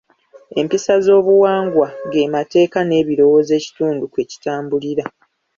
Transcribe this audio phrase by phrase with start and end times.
[0.59, 5.05] Empisa z'obuwangwa g'emateeka n'ebirowoozo ekitundu kwe kitambulira.